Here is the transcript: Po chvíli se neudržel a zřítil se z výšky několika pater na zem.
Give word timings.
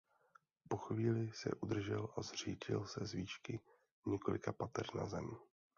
Po 0.69 0.77
chvíli 0.77 1.31
se 1.33 1.49
neudržel 1.49 2.09
a 2.17 2.21
zřítil 2.21 2.85
se 2.85 3.05
z 3.05 3.11
výšky 3.13 3.59
několika 4.07 4.53
pater 4.53 4.85
na 4.95 5.05
zem. 5.05 5.37